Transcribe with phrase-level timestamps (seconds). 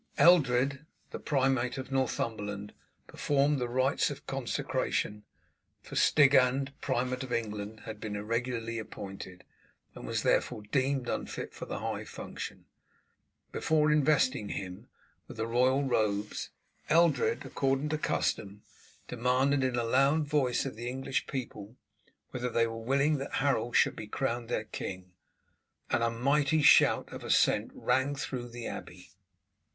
[0.17, 2.73] Eldred the primate of Northumberland
[3.05, 5.23] performed the rites of consecration
[5.83, 9.43] for Stigand, primate of England, had been irregularly appointed,
[9.93, 12.65] and was therefore deemed unfit for the high function.
[13.51, 14.87] Before investing him
[15.27, 16.49] with the royal robes
[16.89, 18.63] Eldred, according to custom,
[19.07, 21.75] demanded in a loud voice of the English people
[22.31, 25.11] whether they were willing that Harold should be crowned their king,
[25.91, 29.11] and a mighty shout of assent rang through the abbey.